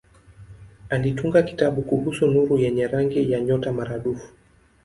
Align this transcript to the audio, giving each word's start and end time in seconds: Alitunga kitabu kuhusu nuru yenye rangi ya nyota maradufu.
Alitunga 0.89 1.43
kitabu 1.43 1.81
kuhusu 1.81 2.27
nuru 2.27 2.57
yenye 2.57 2.87
rangi 2.87 3.31
ya 3.31 3.41
nyota 3.41 3.71
maradufu. 3.73 4.27